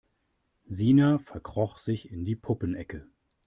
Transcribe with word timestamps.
Sina 0.65 1.19
verkroch 1.19 1.77
sich 1.77 2.09
in 2.09 2.25
die 2.25 2.35
Puppenecke. 2.35 3.05